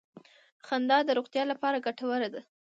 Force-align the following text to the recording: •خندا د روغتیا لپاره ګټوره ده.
•خندا 0.67 0.97
د 1.05 1.09
روغتیا 1.17 1.43
لپاره 1.51 1.83
ګټوره 1.85 2.27
ده. 2.33 2.41